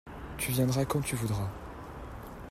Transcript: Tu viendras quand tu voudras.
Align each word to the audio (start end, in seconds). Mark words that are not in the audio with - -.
Tu 0.39 0.51
viendras 0.51 0.83
quand 0.85 1.01
tu 1.01 1.15
voudras. 1.15 1.47